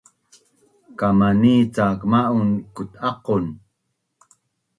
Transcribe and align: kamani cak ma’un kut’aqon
kamani 0.99 1.53
cak 1.75 1.99
ma’un 2.11 2.49
kut’aqon 2.75 3.45